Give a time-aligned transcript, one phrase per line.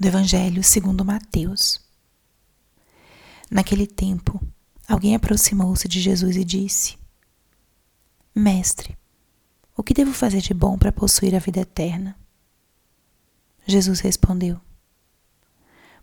[0.00, 1.78] do Evangelho segundo Mateus.
[3.50, 4.40] Naquele tempo,
[4.88, 6.98] alguém aproximou-se de Jesus e disse:
[8.34, 8.96] Mestre,
[9.76, 12.18] o que devo fazer de bom para possuir a vida eterna?
[13.66, 14.58] Jesus respondeu: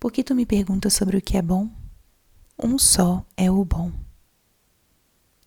[0.00, 1.70] Por que tu me perguntas sobre o que é bom?
[2.58, 3.92] Um só é o bom.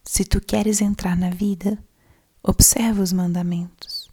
[0.04, 1.84] Se tu queres entrar na vida,
[2.44, 4.08] observa os mandamentos.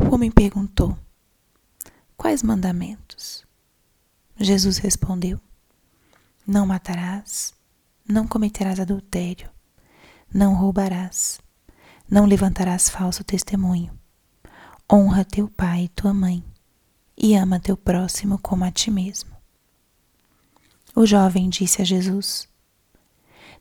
[0.00, 0.98] O homem perguntou:
[2.22, 3.44] Quais mandamentos?
[4.38, 5.40] Jesus respondeu:
[6.46, 7.52] Não matarás,
[8.08, 9.50] não cometerás adultério,
[10.32, 11.40] não roubarás,
[12.08, 13.98] não levantarás falso testemunho,
[14.90, 16.44] honra teu pai e tua mãe,
[17.18, 19.36] e ama teu próximo como a ti mesmo.
[20.94, 22.48] O jovem disse a Jesus: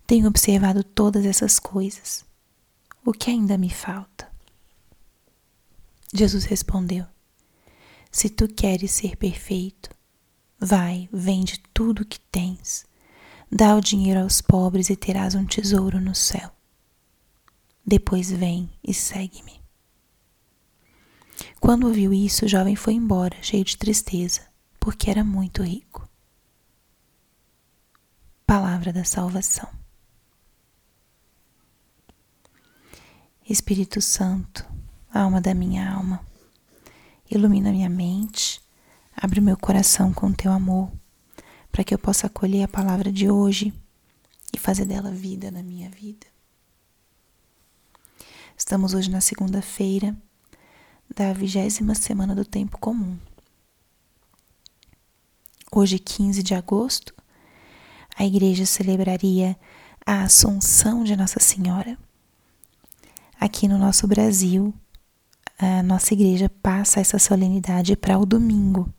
[0.05, 2.24] tenho observado todas essas coisas.
[3.04, 4.32] O que ainda me falta?
[6.14, 7.08] Jesus respondeu:
[8.12, 9.90] Se tu queres ser perfeito,
[10.60, 12.85] vai, vende tudo o que tens,
[13.49, 16.52] dá o dinheiro aos pobres e terás um tesouro no céu.
[17.85, 19.62] Depois vem e segue-me.
[21.60, 24.41] Quando ouviu isso, o jovem foi embora, cheio de tristeza,
[24.80, 26.07] porque era muito rico.
[28.46, 29.70] Palavra da Salvação.
[33.50, 34.66] Espírito Santo,
[35.13, 36.26] alma da minha alma,
[37.32, 38.62] ilumina minha mente,
[39.15, 40.91] abre meu coração com teu amor,
[41.71, 43.73] para que eu possa acolher a palavra de hoje
[44.54, 46.27] e fazer dela vida na minha vida.
[48.57, 50.15] Estamos hoje na segunda-feira
[51.15, 53.18] da vigésima semana do tempo comum.
[55.71, 57.16] Hoje, 15 de agosto,
[58.18, 59.57] a igreja celebraria
[60.05, 61.98] a Assunção de Nossa Senhora
[63.40, 64.73] aqui no nosso Brasil,
[65.62, 68.91] a nossa igreja passa essa solenidade para o domingo,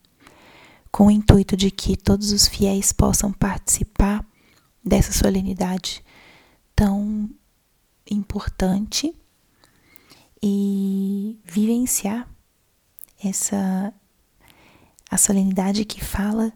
[0.92, 4.24] com o intuito de que todos os fiéis possam participar
[4.84, 6.04] dessa solenidade
[6.74, 7.28] tão
[8.08, 9.12] importante
[10.40, 12.28] e vivenciar
[13.22, 13.92] essa
[15.10, 16.52] a solenidade que fala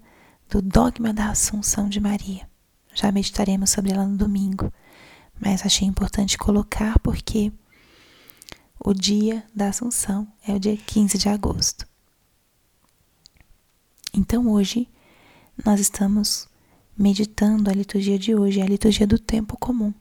[0.49, 2.49] do dogma da Assunção de Maria.
[2.95, 4.73] Já meditaremos sobre ela no domingo,
[5.39, 7.53] mas achei importante colocar porque
[8.79, 11.87] o dia da Assunção é o dia 15 de agosto.
[14.13, 14.89] Então hoje
[15.65, 16.49] nós estamos
[16.97, 19.93] meditando a liturgia de hoje, a liturgia do tempo comum.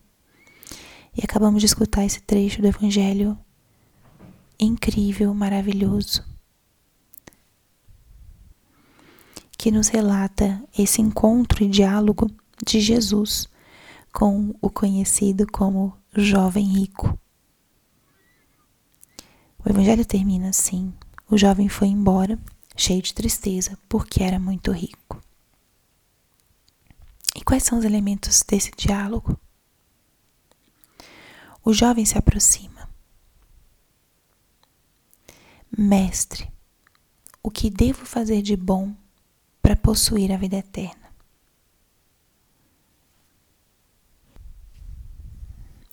[1.16, 3.38] E acabamos de escutar esse trecho do Evangelho
[4.58, 6.24] incrível, maravilhoso,
[9.58, 12.30] que nos relata esse encontro e diálogo
[12.66, 13.48] de Jesus
[14.12, 17.18] com o conhecido como jovem rico.
[19.66, 20.94] O evangelho termina assim:
[21.28, 22.38] o jovem foi embora,
[22.76, 25.20] cheio de tristeza, porque era muito rico.
[27.34, 29.36] E quais são os elementos desse diálogo?
[31.64, 32.88] O jovem se aproxima.
[35.76, 36.48] Mestre,
[37.42, 38.94] o que devo fazer de bom
[39.60, 41.12] para possuir a vida eterna?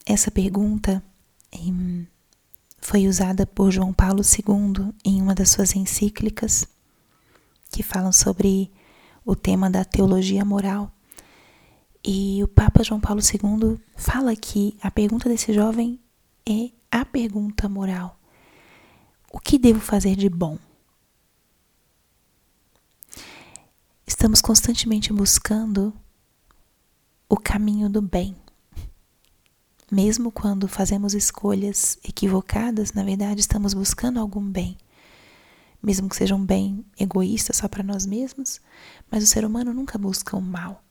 [0.06, 1.04] Essa pergunta
[2.94, 6.68] foi usada por João Paulo II em uma das suas encíclicas,
[7.72, 8.72] que falam sobre
[9.26, 10.92] o tema da teologia moral.
[12.06, 16.00] E o Papa João Paulo II fala que a pergunta desse jovem
[16.48, 18.16] é a pergunta moral:
[19.32, 20.60] o que devo fazer de bom?
[24.06, 25.92] Estamos constantemente buscando
[27.28, 28.43] o caminho do bem.
[29.94, 34.76] Mesmo quando fazemos escolhas equivocadas, na verdade estamos buscando algum bem.
[35.84, 38.60] Mesmo que seja um bem egoísta só para nós mesmos,
[39.12, 40.84] mas o ser humano nunca busca o um mal.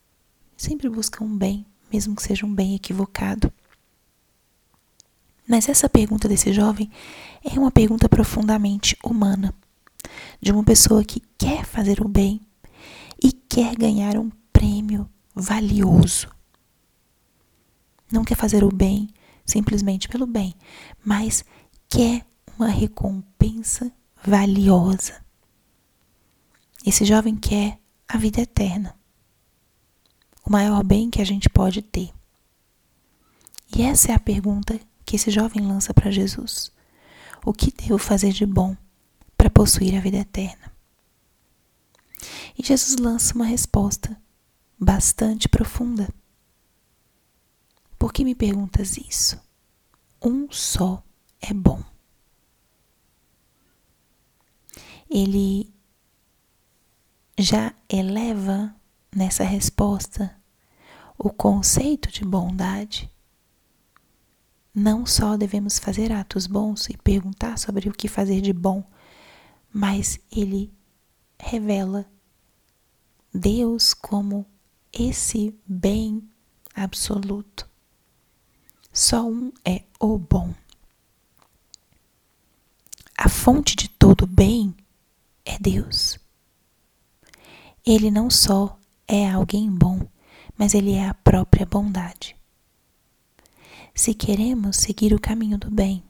[0.57, 3.53] Sempre busca um bem, mesmo que seja um bem equivocado.
[5.49, 6.89] Mas essa pergunta desse jovem
[7.43, 9.53] é uma pergunta profundamente humana,
[10.41, 12.41] de uma pessoa que quer fazer o bem
[13.21, 16.29] e quer ganhar um prêmio valioso
[18.12, 19.09] não quer fazer o bem
[19.44, 20.55] simplesmente pelo bem,
[21.05, 21.44] mas
[21.88, 22.25] quer
[22.56, 23.93] uma recompensa
[24.25, 25.23] valiosa.
[26.87, 27.79] Esse jovem quer
[28.09, 28.94] a vida eterna,
[30.44, 32.12] o maior bem que a gente pode ter.
[33.75, 36.70] E essa é a pergunta que esse jovem lança para Jesus:
[37.44, 38.76] O que devo fazer de bom
[39.37, 40.73] para possuir a vida eterna?
[42.59, 44.17] E Jesus lança uma resposta
[44.79, 46.09] bastante profunda.
[48.02, 49.40] Por que me perguntas isso?
[50.20, 51.04] Um só
[51.40, 51.81] é bom.
[55.08, 55.72] Ele
[57.38, 58.75] já eleva
[59.14, 60.37] nessa resposta
[61.16, 63.08] o conceito de bondade.
[64.75, 68.82] Não só devemos fazer atos bons e perguntar sobre o que fazer de bom,
[69.72, 70.75] mas ele
[71.38, 72.04] revela
[73.32, 74.44] Deus como
[74.93, 76.28] esse bem
[76.75, 77.70] absoluto.
[78.93, 80.55] Só um é o bom.
[83.17, 84.75] A fonte de todo bem
[85.44, 86.19] é Deus.
[87.87, 88.79] Ele não só
[89.09, 90.06] é alguém bom,
[90.56, 92.37] mas ele é a própria bondade.
[93.94, 96.03] Se queremos seguir o caminho do bem,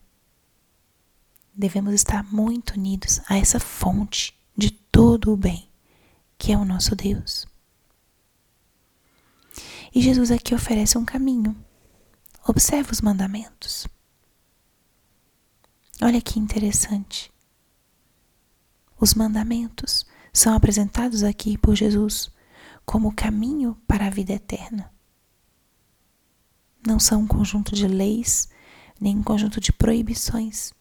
[1.55, 5.69] devemos estar muito unidos a essa fonte de todo o bem,
[6.37, 7.47] que é o nosso Deus.
[9.95, 11.57] E Jesus aqui oferece um caminho.
[12.47, 13.87] Observe os mandamentos.
[16.03, 17.33] Olha que interessante.
[18.99, 22.33] Os mandamentos são apresentados aqui por Jesus
[22.85, 24.93] como caminho para a vida eterna.
[26.85, 28.49] Não são um conjunto de leis,
[29.01, 30.73] nem um conjunto de proibições,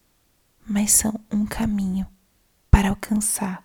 [0.67, 2.07] mas são um caminho
[2.71, 3.63] para alcançar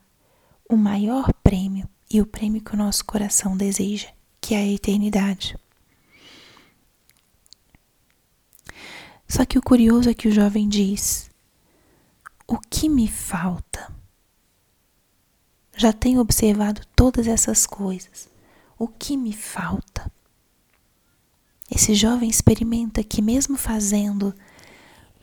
[0.68, 4.08] o maior prêmio e o prêmio que o nosso coração deseja,
[4.38, 5.56] que é a eternidade.
[9.28, 11.30] Só que o curioso é que o jovem diz:
[12.46, 13.92] O que me falta?
[15.76, 18.28] Já tenho observado todas essas coisas.
[18.78, 20.10] O que me falta?
[21.70, 24.34] Esse jovem experimenta que, mesmo fazendo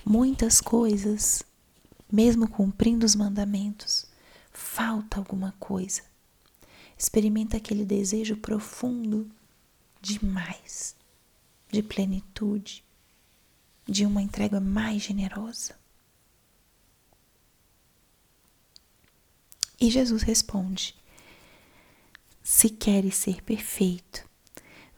[0.06, 1.44] muitas coisas,
[2.12, 4.06] mesmo cumprindo os mandamentos,
[4.52, 6.02] falta alguma coisa.
[6.98, 9.30] Experimenta aquele desejo profundo
[10.02, 10.96] de mais,
[11.72, 12.84] de plenitude,
[13.88, 15.76] de uma entrega mais generosa.
[19.80, 20.96] E Jesus responde:
[22.42, 24.28] Se queres ser perfeito,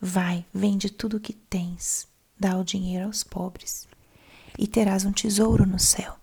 [0.00, 2.06] vai, vende tudo o que tens,
[2.38, 3.88] dá o dinheiro aos pobres,
[4.58, 6.16] e terás um tesouro no céu.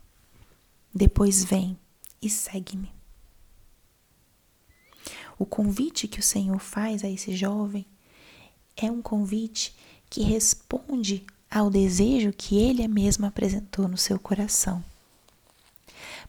[0.93, 1.77] Depois vem
[2.21, 2.93] e segue-me.
[5.37, 7.85] O convite que o Senhor faz a esse jovem
[8.77, 9.75] é um convite
[10.09, 14.83] que responde ao desejo que ele mesmo apresentou no seu coração.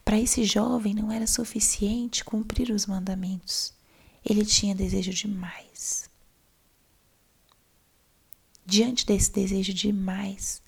[0.03, 3.73] Para esse jovem não era suficiente cumprir os mandamentos,
[4.23, 6.07] ele tinha desejo de mais.
[8.63, 10.61] Diante desse desejo de mais,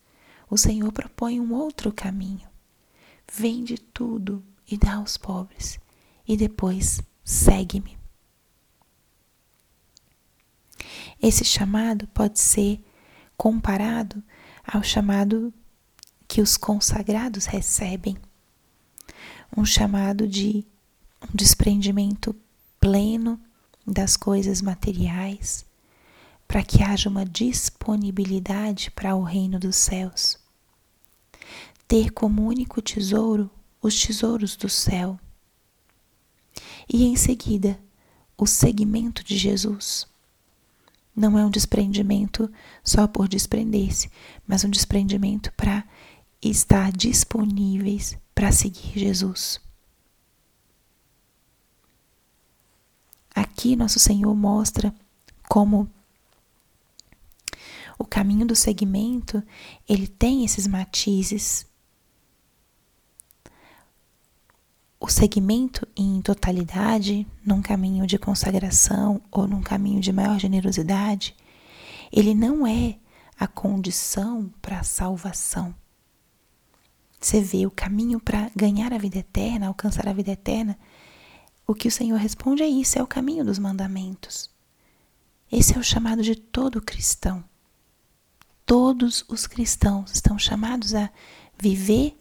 [0.50, 2.50] o Senhor propõe um outro caminho.
[3.32, 5.80] Vende tudo e dá aos pobres,
[6.28, 7.96] e depois segue-me.
[11.22, 12.84] Esse chamado pode ser
[13.38, 14.24] comparado
[14.68, 15.54] ao chamado
[16.28, 18.18] que os consagrados recebem
[19.56, 20.66] um chamado de
[21.24, 22.36] um desprendimento
[22.80, 23.40] pleno
[23.86, 25.66] das coisas materiais,
[26.46, 30.38] para que haja uma disponibilidade para o reino dos céus.
[31.88, 33.50] Ter como único tesouro
[33.82, 35.18] os tesouros do céu.
[36.92, 37.80] E em seguida,
[38.38, 40.08] o seguimento de Jesus.
[41.18, 42.48] Não é um desprendimento
[42.84, 44.12] só por desprender-se,
[44.46, 45.84] mas um desprendimento para
[46.40, 49.60] estar disponíveis para seguir Jesus.
[53.34, 54.94] Aqui nosso Senhor mostra
[55.50, 55.90] como
[57.98, 59.42] o caminho do segmento,
[59.90, 61.67] ele tem esses matizes.
[65.00, 71.36] O segmento em totalidade, num caminho de consagração ou num caminho de maior generosidade,
[72.12, 72.98] ele não é
[73.40, 75.76] a condição para a salvação.
[77.20, 80.78] Você vê o caminho para ganhar a vida eterna, alcançar a vida eterna.
[81.66, 84.50] O que o Senhor responde é isso: é o caminho dos mandamentos.
[85.52, 87.44] Esse é o chamado de todo cristão.
[88.66, 91.10] Todos os cristãos estão chamados a
[91.58, 92.18] viver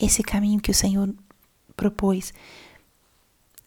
[0.00, 1.14] esse caminho que o Senhor
[1.76, 2.32] propôs.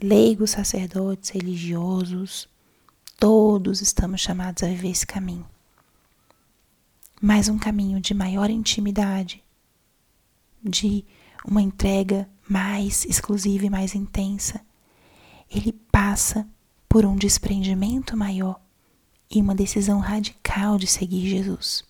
[0.02, 2.48] Leigos, sacerdotes, religiosos,
[3.20, 5.46] todos estamos chamados a viver esse caminho.
[7.22, 9.44] Mas um caminho de maior intimidade,
[10.64, 11.06] de
[11.46, 14.62] uma entrega mais exclusiva e mais intensa,
[15.50, 16.48] ele passa
[16.88, 18.60] por um desprendimento maior
[19.30, 21.89] e uma decisão radical de seguir Jesus.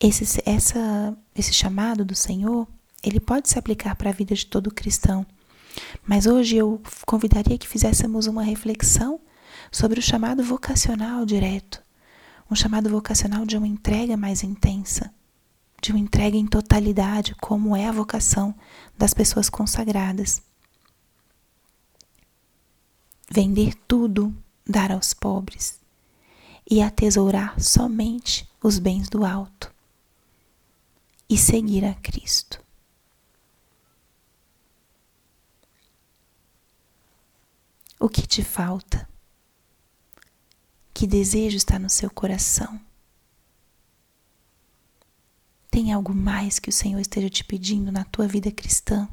[0.00, 2.66] Esse, essa, esse chamado do Senhor,
[3.02, 5.26] ele pode se aplicar para a vida de todo cristão.
[6.06, 9.20] Mas hoje eu convidaria que fizéssemos uma reflexão
[9.70, 11.82] sobre o chamado vocacional direto
[12.50, 15.14] um chamado vocacional de uma entrega mais intensa,
[15.80, 18.54] de uma entrega em totalidade, como é a vocação
[18.98, 20.42] das pessoas consagradas.
[23.32, 25.78] vender tudo, dar aos pobres
[26.68, 29.72] e atesourar somente os bens do alto
[31.30, 32.60] e seguir a Cristo.
[38.00, 39.08] O que te falta?
[40.92, 42.80] Que desejo está no seu coração?
[45.70, 49.08] Tem algo mais que o Senhor esteja te pedindo na tua vida cristã?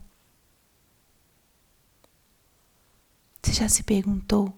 [3.43, 4.57] Você já se perguntou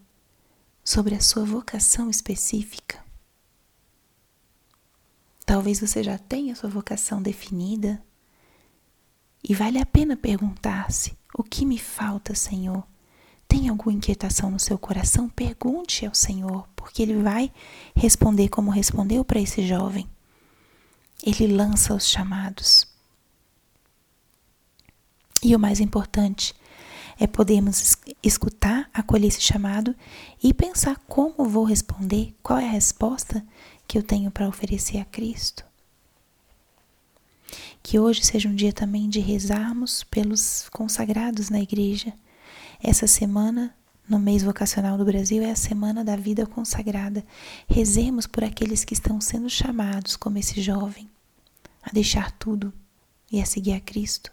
[0.81, 3.08] sobre a sua vocação específica?
[5.49, 7.99] Talvez você já tenha sua vocação definida
[9.43, 12.83] e vale a pena perguntar-se: o que me falta, Senhor?
[13.47, 17.51] tem alguma inquietação no seu coração, pergunte ao Senhor, porque Ele vai
[17.95, 20.07] responder como respondeu para esse jovem.
[21.23, 22.87] Ele lança os chamados.
[25.41, 26.53] E o mais importante
[27.19, 29.93] é podermos escutar, acolher esse chamado
[30.41, 33.45] e pensar como vou responder, qual é a resposta
[33.87, 35.65] que eu tenho para oferecer a Cristo.
[37.83, 42.13] Que hoje seja um dia também de rezarmos pelos consagrados na igreja
[42.81, 43.75] essa semana,
[44.07, 47.25] no mês vocacional do Brasil, é a semana da vida consagrada.
[47.67, 51.09] Rezemos por aqueles que estão sendo chamados, como esse jovem,
[51.83, 52.71] a deixar tudo
[53.29, 54.31] e a seguir a Cristo.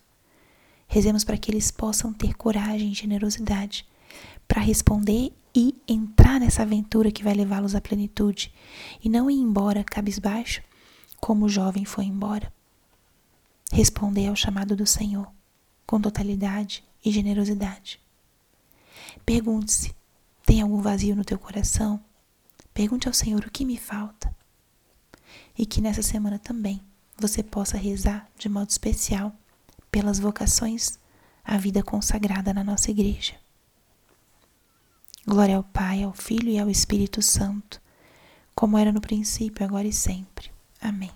[0.86, 3.86] Rezemos para que eles possam ter coragem e generosidade
[4.46, 8.52] para responder e entrar nessa aventura que vai levá-los à plenitude
[9.02, 10.62] e não ir embora cabisbaixo
[11.20, 12.52] como o jovem foi embora.
[13.72, 15.26] Responder ao chamado do Senhor
[15.86, 18.00] com totalidade e generosidade.
[19.24, 19.94] Pergunte-se:
[20.44, 22.00] tem algum vazio no teu coração?
[22.74, 24.34] Pergunte ao Senhor o que me falta.
[25.58, 26.80] E que nessa semana também
[27.18, 29.34] você possa rezar de modo especial
[29.96, 30.98] pelas vocações
[31.42, 33.32] à vida consagrada na nossa igreja.
[35.26, 37.80] Glória ao Pai, ao Filho e ao Espírito Santo,
[38.54, 40.50] como era no princípio, agora e sempre.
[40.82, 41.10] Amém.